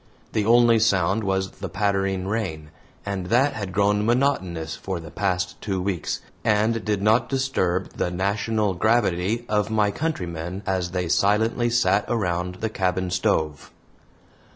The 0.33 0.47
only 0.47 0.79
sound 0.79 1.23
was 1.23 1.51
the 1.51 1.69
pattering 1.69 2.27
rain, 2.27 2.71
and 3.05 3.27
that 3.27 3.53
had 3.53 3.71
grown 3.71 4.03
monotonous 4.03 4.75
for 4.75 4.99
the 4.99 5.11
past 5.11 5.61
two 5.61 5.79
weeks, 5.79 6.21
and 6.43 6.83
did 6.83 7.03
not 7.03 7.29
disturb 7.29 7.93
the 7.97 8.09
national 8.09 8.73
gravity 8.73 9.45
of 9.47 9.69
my 9.69 9.91
countrymen 9.91 10.63
as 10.65 10.89
they 10.89 11.07
silently 11.07 11.69
sat 11.69 12.05
around 12.07 12.55
the 12.61 12.69
cabin 12.71 13.11
stove. 13.11 13.69